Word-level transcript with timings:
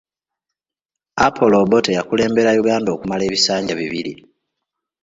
Apollo 1.25 1.57
Obote 1.63 1.91
yakulembera 1.97 2.57
Uganda 2.61 2.89
okumala 2.95 3.21
ebisanja 3.25 3.73
bibiri. 3.79 4.13